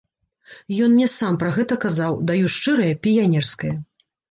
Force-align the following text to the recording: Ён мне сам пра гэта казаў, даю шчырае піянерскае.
Ён 0.85 0.89
мне 0.93 1.07
сам 1.17 1.37
пра 1.43 1.51
гэта 1.59 1.77
казаў, 1.85 2.19
даю 2.33 2.51
шчырае 2.55 2.91
піянерскае. 3.07 3.75